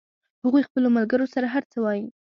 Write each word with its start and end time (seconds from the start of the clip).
هغوی 0.43 0.61
خپلو 0.67 0.87
ملګرو 0.97 1.31
سره 1.35 1.47
هر 1.53 1.63
څه 1.71 1.77
وایي 1.83 2.05